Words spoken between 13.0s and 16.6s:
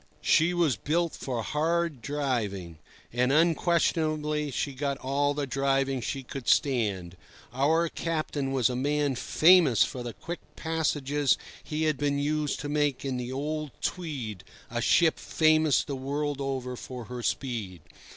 in the old Tweed, a ship famous the world